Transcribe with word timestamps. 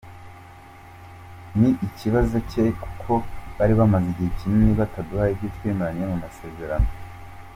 "Ni 1.59 1.69
ikibazo 1.87 2.35
cye 2.49 2.63
kuko 2.83 3.11
bari 3.57 3.73
bamaze 3.79 4.07
igihe 4.11 4.31
kinini 4.37 4.77
bataduha 4.79 5.25
ibyo 5.33 5.47
twemerewe 5.55 6.05
mu 6.11 6.17
masezerano. 6.25 6.89